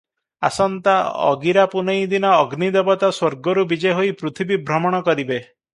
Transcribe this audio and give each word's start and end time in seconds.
ଆସନ୍ତା 0.47 0.95
ଅଗିରାପୂନେଇ 1.25 2.09
ଦିନ 2.15 2.33
ଅଗ୍ନି 2.39 2.71
ଦେବତା 2.79 3.11
ସ୍ୱର୍ଗରୁ 3.19 3.69
ବିଜେ 3.75 3.97
ହୋଇ 4.01 4.13
ପୃଥିବୀ 4.23 4.63
ଭ୍ରମଣ 4.71 5.07
କରିବେ। 5.11 5.41